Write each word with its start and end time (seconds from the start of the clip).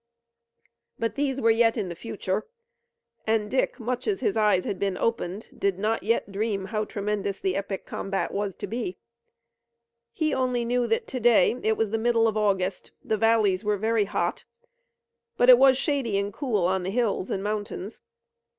But 0.97 1.13
these 1.13 1.39
were 1.39 1.51
yet 1.51 1.77
in 1.77 1.87
the 1.87 1.93
future, 1.95 2.47
and 3.27 3.51
Dick, 3.51 3.79
much 3.79 4.07
as 4.07 4.19
his 4.19 4.35
eyes 4.35 4.65
had 4.65 4.79
been 4.79 4.97
opened, 4.97 5.49
did 5.55 5.77
not 5.77 6.01
yet 6.01 6.31
dream 6.31 6.65
how 6.65 6.85
tremendous 6.85 7.39
the 7.39 7.55
epic 7.55 7.85
combat 7.85 8.31
was 8.33 8.55
to 8.55 8.65
be. 8.65 8.97
He 10.11 10.33
only 10.33 10.65
knew 10.65 10.87
that 10.87 11.05
to 11.05 11.19
day 11.19 11.55
it 11.61 11.77
was 11.77 11.91
the 11.91 11.99
middle 11.99 12.27
of 12.27 12.35
August, 12.35 12.89
the 13.05 13.15
valleys 13.15 13.63
were 13.63 13.77
very 13.77 14.05
hot, 14.05 14.43
but 15.37 15.49
it 15.51 15.59
was 15.59 15.77
shady 15.77 16.17
and 16.17 16.33
cool 16.33 16.65
on 16.65 16.81
the 16.81 16.89
hills 16.89 17.29
and 17.29 17.43
mountains. 17.43 18.01